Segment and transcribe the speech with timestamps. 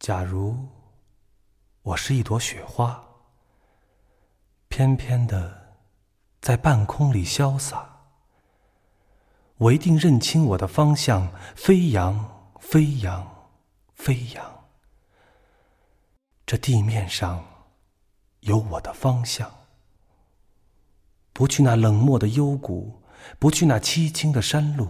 [0.00, 0.56] 假如
[1.82, 3.04] 我是一朵雪花，
[4.68, 5.76] 翩翩的
[6.40, 8.00] 在半空里潇洒，
[9.58, 13.50] 我一定认清我的方向，飞扬，飞扬，
[13.92, 14.64] 飞扬。
[16.46, 17.44] 这地面上
[18.40, 19.52] 有我的方向，
[21.34, 23.02] 不去那冷漠的幽谷，
[23.38, 24.88] 不去那凄清的山路，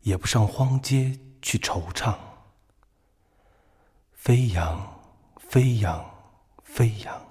[0.00, 2.16] 也不上荒街去惆怅。
[4.24, 4.80] 飞扬，
[5.36, 6.02] 飞扬，
[6.62, 7.26] 飞扬。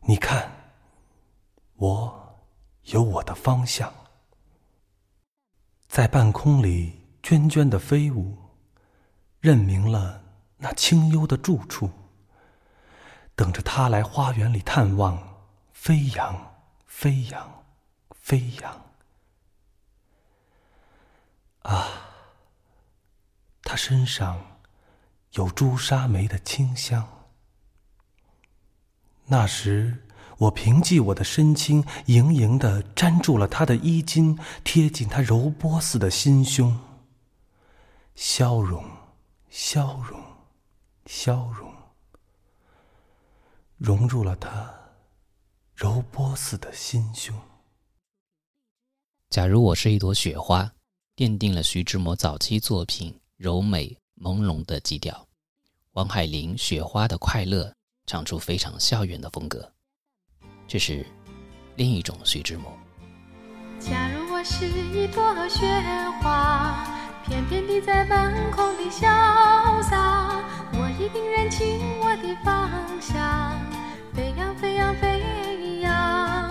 [0.00, 0.50] 你看，
[1.76, 2.40] 我
[2.86, 3.94] 有我的方向，
[5.86, 8.36] 在半空里涓涓的飞舞，
[9.38, 10.24] 认明了。
[10.56, 11.88] 那清幽的住处，
[13.36, 17.64] 等着他来花园里探望，飞扬，飞扬，
[18.10, 18.86] 飞扬。
[21.60, 21.86] 啊，
[23.62, 24.51] 他身上
[25.32, 27.26] 有朱砂梅的清香。
[29.26, 30.06] 那时，
[30.38, 36.78] 我凭借我的身轻，盈盈的粘住了他的衣襟，贴近他柔波似的心胸，
[38.14, 38.84] 消融，
[39.50, 40.20] 消融。
[41.06, 41.68] 消融，
[43.76, 44.72] 融入了他
[45.74, 47.36] 柔波似的心胸。
[49.28, 50.72] 假如我是一朵雪花，
[51.16, 55.26] 奠定了徐志摩早期作品柔美朦胧的基调。
[55.94, 57.64] 王海玲《雪花的快乐》
[58.06, 59.70] 唱出非常校园的风格，
[60.66, 61.04] 这是
[61.76, 62.72] 另一种徐志摩。
[63.78, 65.66] 假如我是一朵雪
[66.22, 66.88] 花。
[67.24, 69.02] 翩翩地在半空里潇
[69.82, 72.68] 洒，我一定认清我的方
[72.98, 73.54] 向，
[74.14, 76.50] 飞扬飞扬飞扬。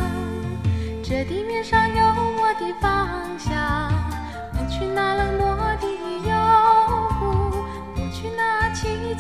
[1.04, 2.06] 这地面上有
[2.42, 3.91] 我的方向，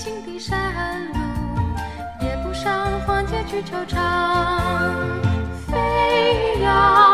[0.03, 1.19] 青的山路，
[2.21, 3.99] 也不上荒街去惆怅。
[5.67, 7.10] 飞扬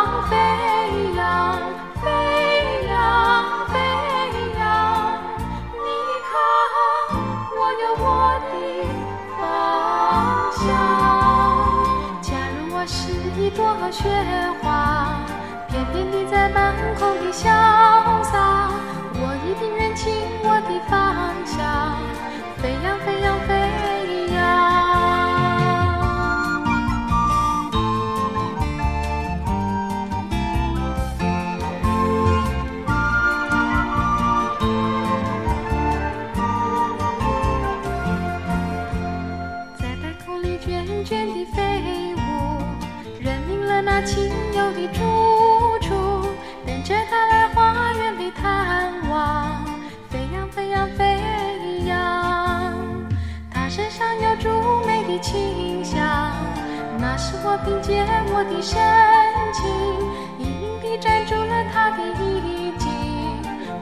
[58.58, 58.80] 的深
[59.54, 59.70] 情，
[60.40, 62.90] 隐隐地粘住了他的衣襟，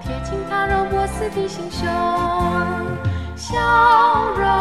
[0.03, 1.87] 贴近他柔波似的心胸，
[3.37, 3.55] 笑
[4.37, 4.54] 容，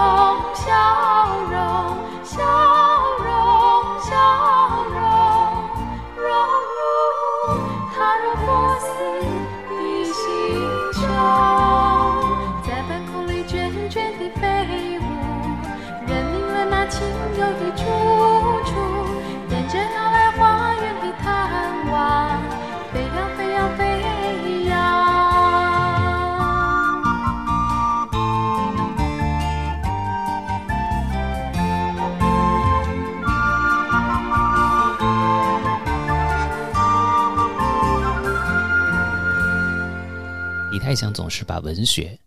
[40.85, 42.19] 太想总是把文学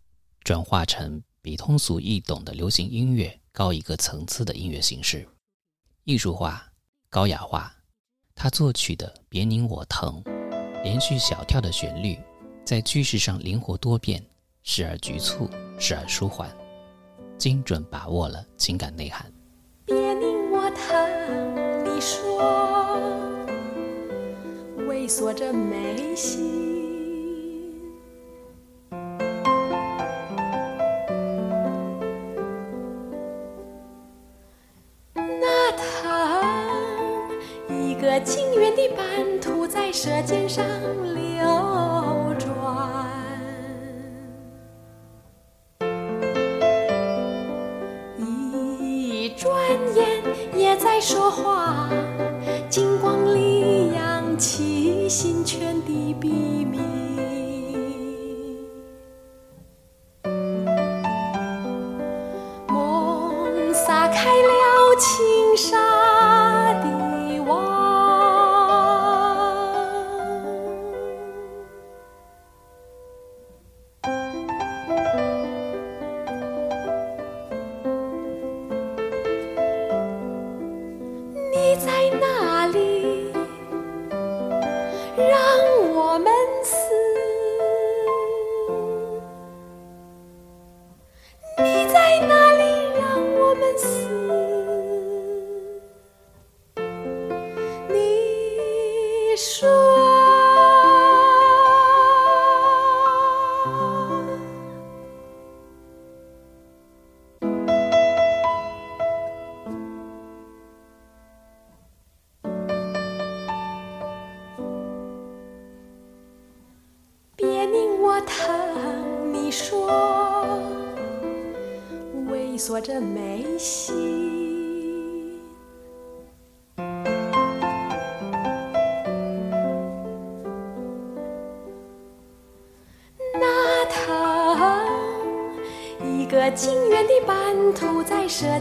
[0.44, 5.28] 转化成比通俗易懂的流行音乐高一个层次的音乐形式，
[6.06, 6.68] 艺术化、
[7.08, 7.72] 高雅化。
[8.34, 10.20] 他作曲的《别宁我疼》，
[10.82, 12.18] 连续小跳的旋律，
[12.66, 14.26] 在句式上灵活多变，
[14.64, 15.48] 时而局促，
[15.78, 16.50] 时而舒缓，
[17.38, 19.32] 精准把握了情感内涵。
[19.86, 22.98] 别宁我疼，你说，
[24.88, 26.67] 微缩着眉心。
[92.10, 92.47] I know.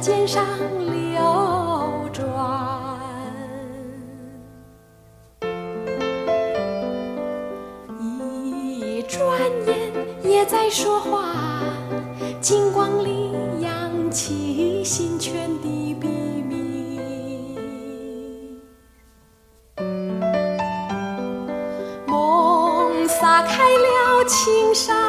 [0.06, 0.47] 肩上
[0.79, 1.20] 流
[2.12, 2.23] 转，
[7.99, 9.29] 一转
[9.67, 9.93] 眼
[10.23, 11.35] 也在说话。
[12.41, 17.58] 金光里扬起心泉的秘密，
[22.06, 25.06] 梦洒开了青山。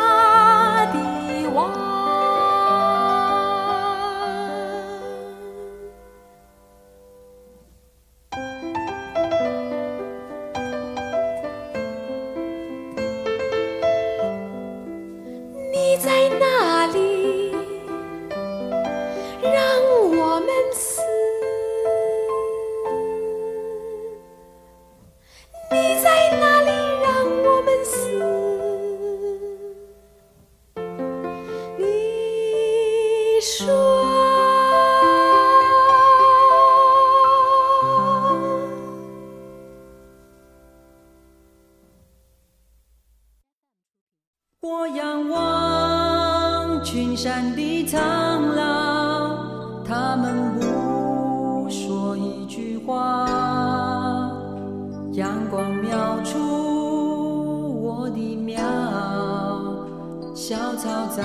[60.47, 61.23] 小草在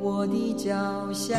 [0.00, 0.74] 我的脚
[1.12, 1.38] 下，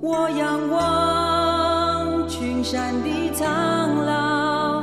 [0.00, 4.82] 我仰望群山的苍老，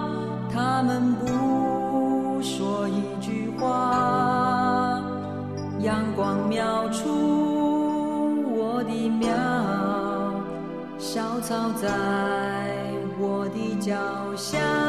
[0.49, 5.03] 他们不说一句话。
[5.81, 7.09] 阳光描出
[8.55, 9.27] 我的妙，
[10.97, 11.89] 小草在
[13.19, 13.93] 我的脚
[14.37, 14.80] 下。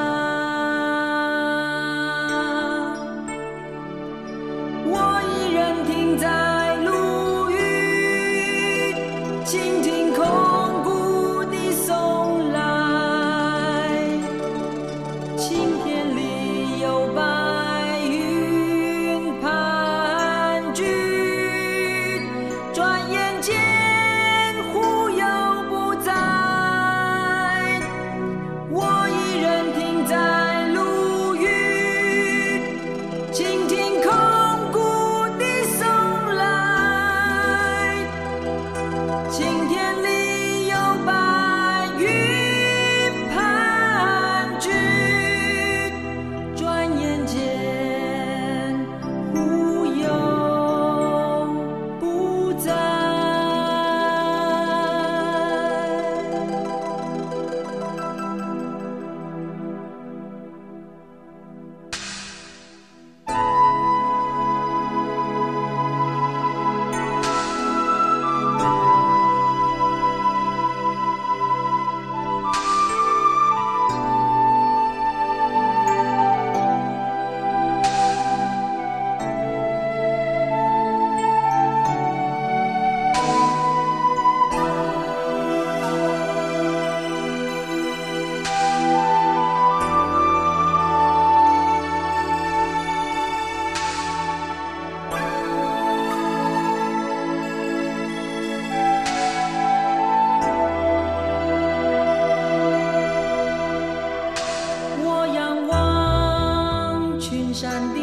[107.62, 108.01] Shanti.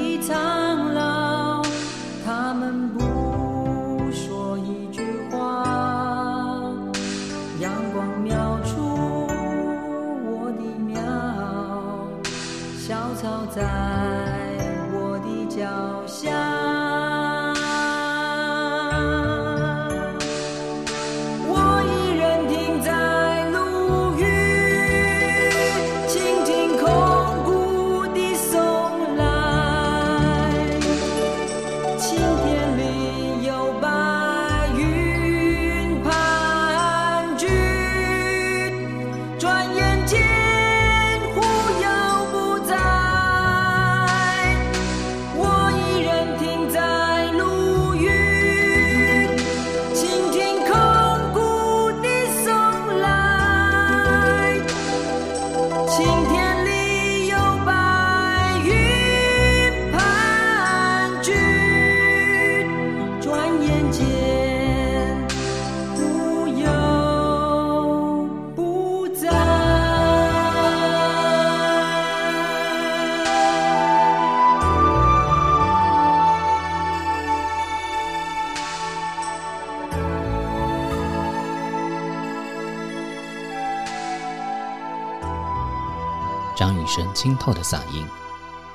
[86.89, 88.03] 神清透的嗓音，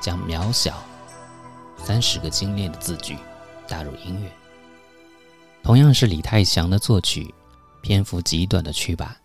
[0.00, 0.80] 将“渺小”
[1.76, 3.16] 三十个精炼的字句
[3.66, 4.30] 打入音乐。
[5.64, 7.34] 同样是李泰祥的作曲，
[7.82, 9.16] 篇幅极短的曲把，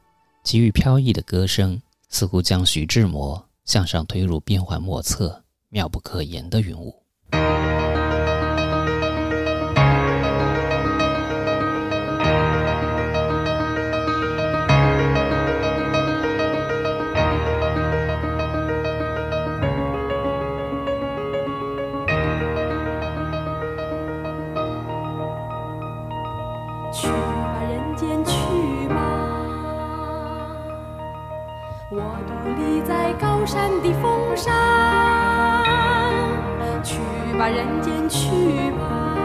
[0.43, 1.79] 给予飘逸的歌声，
[2.09, 7.03] 似乎将徐志摩向上推入变幻莫测、妙不可言的云雾。
[31.91, 34.53] 我独立在高山的峰上，
[36.83, 36.99] 去
[37.35, 38.29] 吧，人间去
[38.77, 39.17] 吧。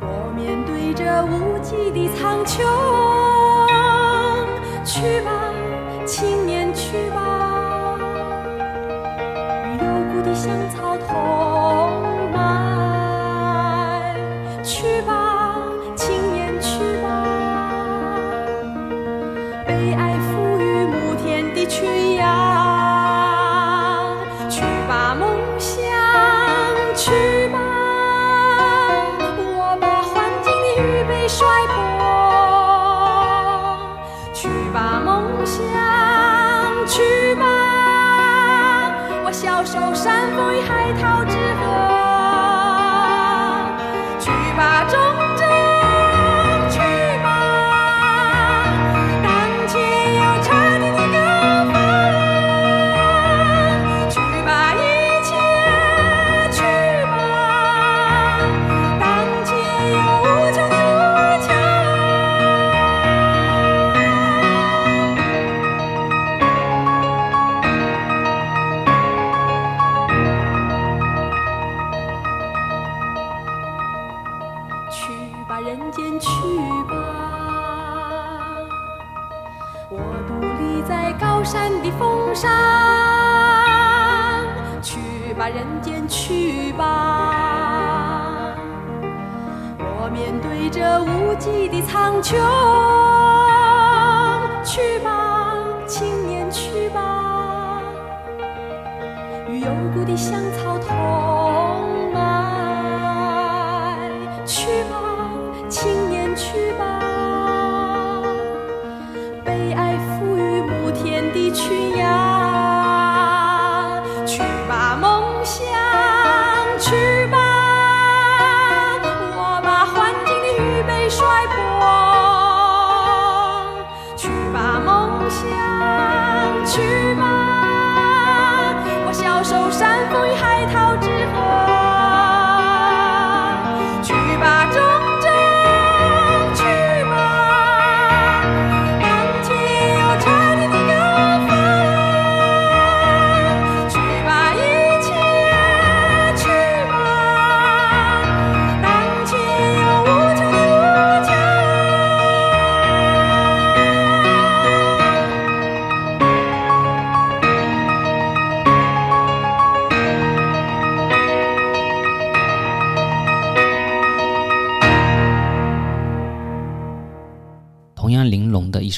[0.00, 2.58] 我面对着无际的苍穹，
[4.84, 5.30] 去吧。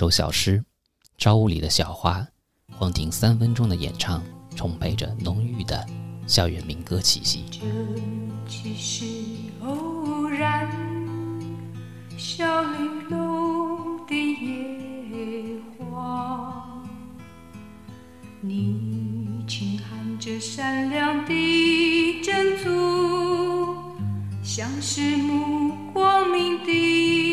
[0.02, 0.58] 首小诗，
[1.16, 2.18] 《朝雾里的小花》，
[2.76, 4.20] 黄庭三分钟的演唱，
[4.56, 5.86] 充沛着浓郁的
[6.26, 7.44] 校园民歌气息。
[7.52, 7.60] 这
[8.48, 9.04] 只是
[9.60, 10.68] 偶然，
[12.18, 16.82] 小玲珑的野花，
[18.40, 23.76] 你轻含着善良的珍珠。
[24.42, 27.31] 像是目光明的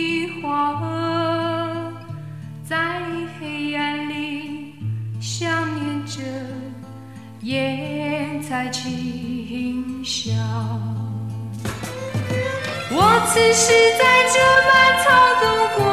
[8.49, 10.31] 在轻笑。
[12.91, 14.03] 我此时在
[14.33, 15.07] 这蔓草
[15.39, 15.88] 中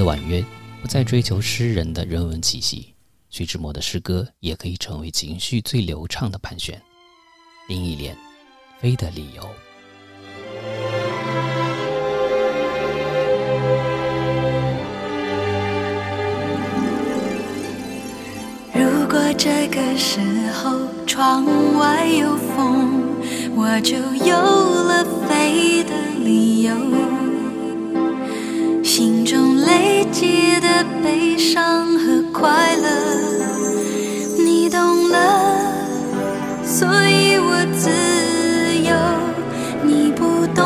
[0.00, 0.42] 的婉约，
[0.80, 2.94] 不再追求诗人的人文气息，
[3.28, 6.80] 徐志摩的诗歌也可以成为情绪最流畅的盘旋。
[7.68, 8.16] 林忆莲，
[8.80, 9.42] 《飞的理由》。
[18.72, 21.44] 如果这个时候窗
[21.78, 23.04] 外有风，
[23.54, 25.90] 我就有了飞的
[26.24, 27.19] 理由。
[28.92, 32.88] 心中累积的悲伤和快乐，
[34.36, 35.16] 你懂了，
[36.64, 37.88] 所以我自
[38.82, 38.92] 由。
[39.84, 40.64] 你不懂，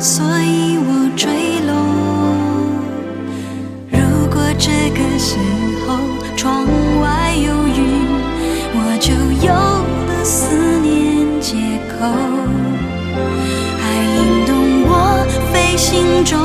[0.00, 1.30] 所以我坠
[1.68, 1.72] 落。
[3.88, 4.00] 如
[4.34, 5.38] 果这个时
[5.86, 5.96] 候
[6.36, 6.66] 窗
[7.00, 7.80] 外有云，
[8.74, 9.14] 我就
[9.46, 10.90] 有了思念
[11.40, 11.54] 借
[11.92, 12.10] 口。
[13.78, 13.84] 爱
[14.16, 14.50] 引动
[14.84, 14.90] 我
[15.52, 16.36] 飞行中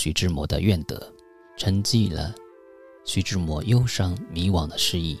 [0.00, 1.12] 徐志摩的愿得，
[1.56, 2.32] 沉寂了
[3.04, 5.18] 徐志摩忧伤迷惘的诗意，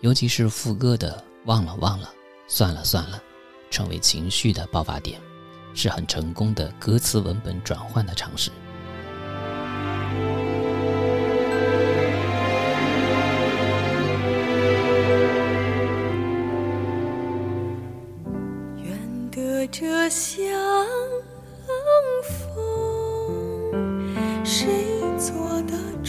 [0.00, 2.10] 尤其是副歌的“忘了忘了，
[2.48, 3.22] 算了算了”，
[3.70, 5.20] 成为情绪的爆发点，
[5.74, 8.50] 是很成功的歌词文本转换的尝试。
[18.82, 20.42] 愿得这相
[22.24, 22.75] 逢，
[25.56, 26.05] 我的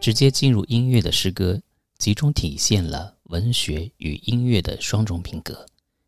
[0.00, 1.60] 直接进入音乐的诗歌，
[1.98, 5.66] 集中体现了文学与音乐的双重品格。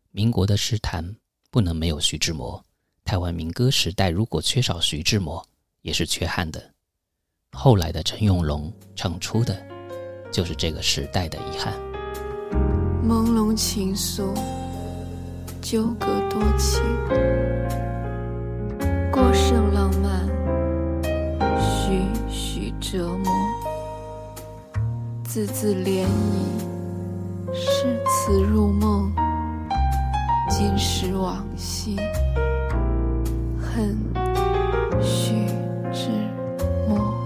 [0.09, 1.15] 民国的诗坛
[1.51, 2.59] 不能没有徐志摩，
[3.05, 5.45] 台湾民歌时代如果缺少徐志摩，
[5.83, 6.71] 也是缺憾的。
[7.51, 9.63] 后来的陈永龙唱出的，
[10.31, 11.71] 就是这个时代的遗憾。
[13.07, 14.33] 朦胧情愫，
[15.61, 16.81] 纠葛多情，
[19.11, 20.27] 过剩浪漫，
[21.61, 22.01] 徐
[22.31, 23.31] 徐折磨，
[25.33, 29.11] 字字涟漪诗词入梦
[30.47, 31.95] 今时往昔
[33.59, 33.97] 恨
[35.01, 35.33] 徐
[35.91, 36.11] 志
[36.87, 37.17] 摩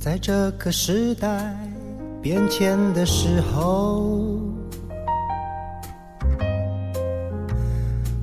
[0.00, 1.75] 在这个时代
[2.28, 4.10] 变迁的时候，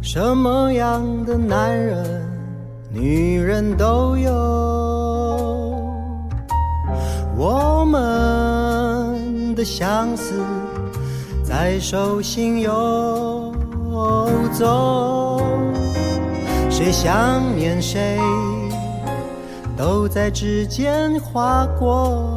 [0.02, 2.30] 什么样的男人、
[2.92, 4.30] 女人都有。
[7.38, 10.34] 我们的相思
[11.42, 13.56] 在手心游
[14.52, 15.42] 走，
[16.70, 18.20] 谁想念谁？
[19.78, 22.33] 都在指尖划过。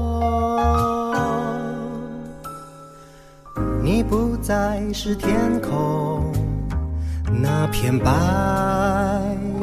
[4.46, 6.30] 再是天空
[7.42, 8.12] 那片白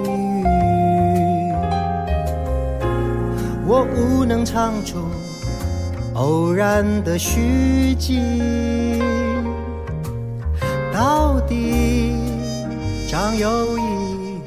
[0.04, 0.43] 云，
[3.65, 4.98] 我无能唱出
[6.15, 9.02] 偶然的虚迹。
[10.91, 12.17] 到底
[13.10, 14.41] 张幼仪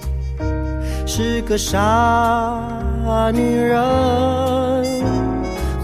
[1.06, 2.60] 是个傻。
[3.32, 3.82] 女人，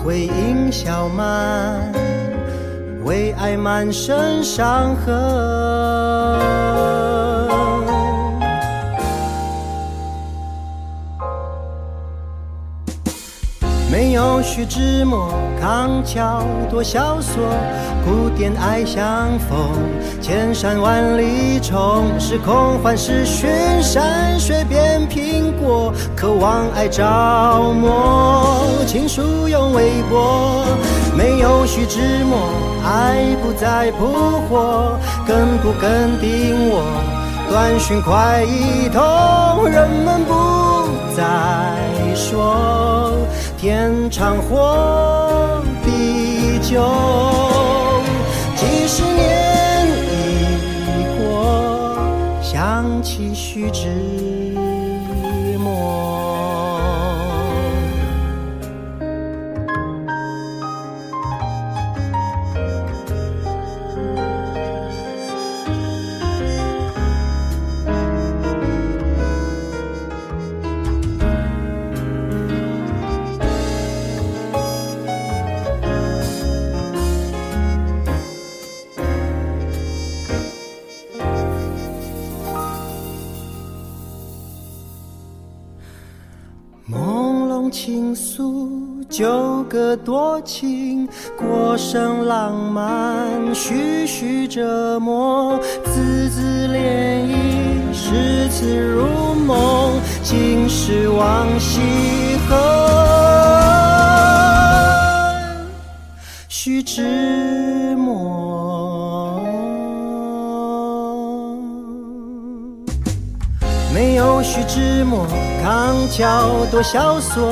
[0.04, 1.92] 回应小满，
[3.04, 6.42] 为爱满身伤痕。
[13.90, 15.28] 没有徐志摩
[15.62, 17.40] 康桥多萧索，
[18.05, 19.57] 古典爱相逢。
[20.20, 23.48] 千山万里重，是空幻是寻，
[23.81, 27.05] 山水变苹果，渴望爱着
[27.81, 28.44] 魔。
[28.88, 30.64] 情书用微博，
[31.16, 32.38] 没有徐志摩，
[32.85, 36.83] 爱不再扑火，跟不跟定我？
[37.48, 41.22] 短讯快一通，人们不再
[42.16, 42.91] 说
[43.62, 46.83] 天长或地久，
[48.57, 49.87] 几十年
[50.88, 51.96] 已过。
[52.42, 54.31] 想起须知。
[89.72, 101.80] 个多情，过生浪漫，徐徐折磨，字字涟漪，诗词如梦，今时往昔
[102.46, 102.58] 恨。
[106.50, 107.02] 须知
[114.62, 115.27] 没有徐志摩。
[115.62, 117.51] 康桥多萧索，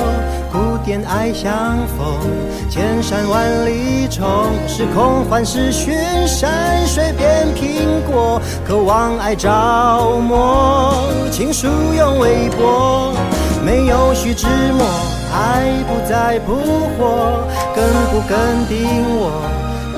[0.52, 2.06] 古典爱相逢。
[2.70, 4.24] 千山万里重，
[4.68, 5.92] 是空幻是寻，
[6.26, 9.50] 山水变苹果，渴望爱着
[10.20, 10.94] 魔。
[11.32, 13.12] 情书用微博，
[13.64, 14.84] 没有徐志摩，
[15.32, 16.54] 爱不再扑
[16.96, 17.44] 火，
[17.74, 18.86] 更不跟定
[19.18, 19.42] 我？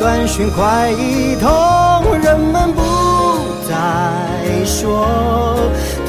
[0.00, 2.82] 短讯快一通，人们不
[3.68, 5.06] 再说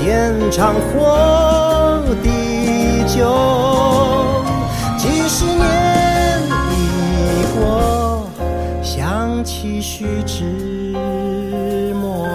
[0.04, 2.04] 天长或。
[2.22, 2.30] 地
[3.08, 4.44] 久，
[4.98, 6.84] 几十年已
[7.56, 8.28] 过，
[8.84, 10.44] 想起须知
[11.96, 12.28] 末。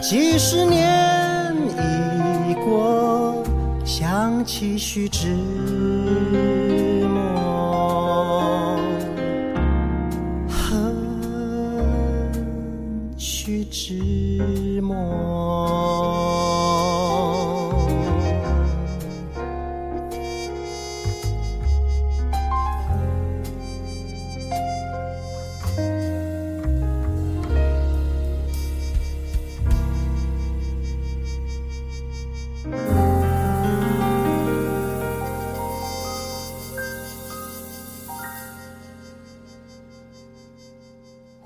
[0.00, 3.44] 几十年已过，
[3.84, 5.34] 想起须知
[7.04, 8.78] 末。
[10.48, 10.96] 恨
[13.18, 13.98] 须知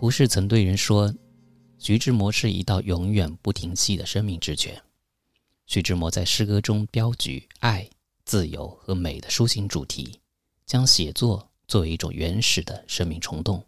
[0.06, 1.12] 胡适曾对人说
[1.78, 4.80] ：“徐志摩是一道永远不停息的生命之泉。”
[5.66, 7.90] 徐志摩在诗歌中标举爱、
[8.24, 10.20] 自由和美的抒情主题，
[10.64, 13.60] 将写作作为一种原始的生命冲动，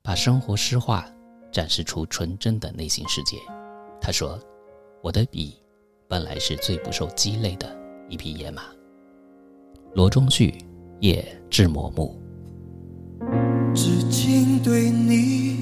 [0.00, 1.06] 把生活诗化，
[1.52, 3.36] 展示出纯真的内心世界。
[4.00, 4.40] 他说
[5.04, 5.54] ：“我的笔
[6.08, 8.62] 本来是最不受鸡肋的一匹野马。”
[9.92, 10.64] 罗中旭，
[11.00, 12.18] 夜志摩墓。
[13.74, 15.53] 至今对你。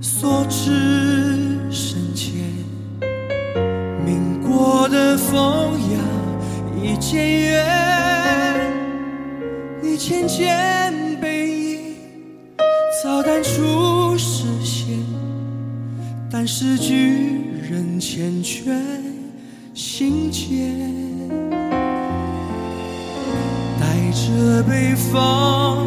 [0.00, 0.70] 所知
[1.70, 2.32] 深浅，
[4.04, 5.98] 民国的风雅
[6.80, 8.70] 已渐远，
[9.82, 11.96] 你渐渐背影
[13.02, 14.98] 早淡出视线，
[16.30, 18.72] 但是巨人缱绻
[19.74, 20.80] 心间，
[23.80, 25.84] 带着北方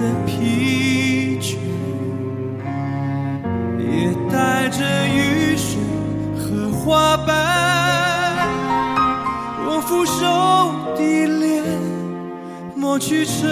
[0.00, 1.56] 的疲倦，
[3.92, 5.78] 也带着雨水
[6.34, 8.48] 和花瓣，
[9.66, 10.20] 我俯首
[10.96, 11.62] 低脸，
[12.74, 13.50] 抹去尘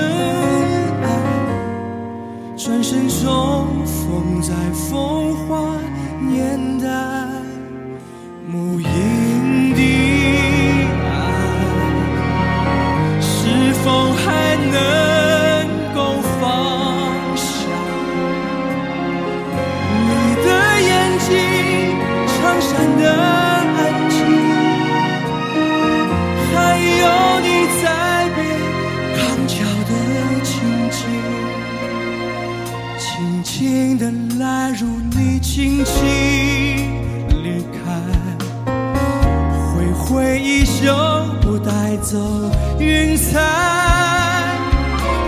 [1.03, 1.07] 埃，
[2.57, 5.76] 转身重逢在风花
[6.26, 6.88] 年代，
[34.72, 35.94] 如你轻轻
[37.42, 37.90] 离开，
[39.74, 40.94] 挥挥衣袖
[41.40, 42.18] 不带走
[42.78, 43.40] 云彩，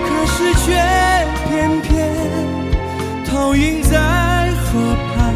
[0.07, 0.73] 可是却
[1.49, 1.91] 偏偏
[3.27, 4.79] 投影在河
[5.13, 5.35] 畔，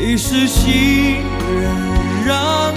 [0.00, 0.66] 已是行
[1.60, 1.70] 人
[2.26, 2.72] 让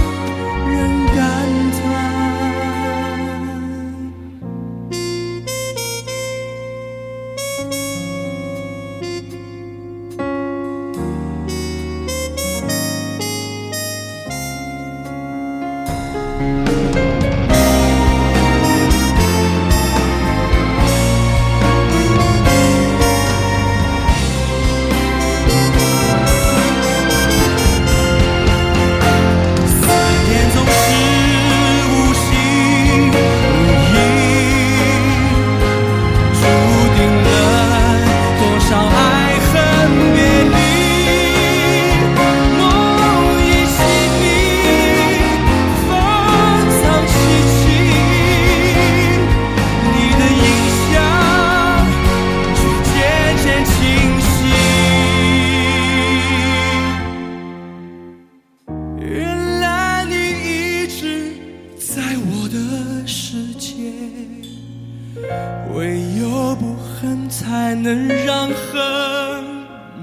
[68.82, 68.89] 让
[69.32, 69.44] 恨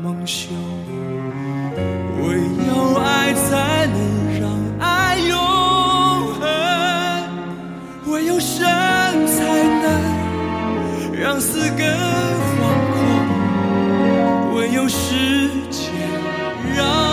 [0.03, 0.51] 蒙羞，
[2.22, 3.99] 唯有爱才能
[4.41, 4.49] 让
[4.79, 5.37] 爱永
[6.39, 6.43] 恒，
[8.07, 8.64] 唯有生
[9.26, 9.87] 才能
[11.20, 11.85] 让死更
[12.55, 12.59] 惶
[12.95, 12.99] 恐，
[14.55, 15.93] 唯有时间
[16.76, 17.08] 让。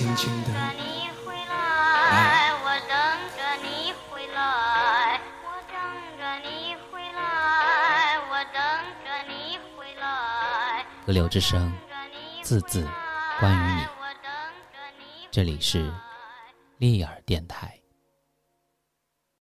[0.00, 0.48] 轻轻的。
[0.78, 2.96] 你回来，我等
[3.36, 5.76] 着你回来，我等
[6.18, 8.56] 着你回来，我等
[9.04, 10.86] 着你回来。
[11.04, 11.70] 河流之声，
[12.42, 12.88] 字字
[13.40, 13.86] 关于你。
[15.30, 15.92] 这里是
[16.78, 17.79] 利尔电台。